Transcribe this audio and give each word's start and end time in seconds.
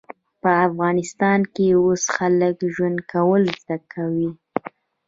په 0.41 0.49
افغانستان 0.67 1.39
کې 1.53 1.65
اوس 1.83 2.03
خلک 2.15 2.55
ژوند 2.73 2.97
کول 3.11 3.43
زده 3.59 3.77
کوي 3.93 4.29